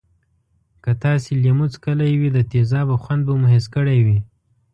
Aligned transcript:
که 0.83 0.91
تاسې 1.03 1.31
لیمو 1.43 1.65
څکلی 1.73 2.13
وي 2.19 2.29
د 2.33 2.39
تیزابو 2.51 2.95
خوند 3.03 3.21
به 3.27 3.33
مو 3.39 3.47
حس 3.53 3.65
کړی 3.75 3.99
وی. 4.05 4.19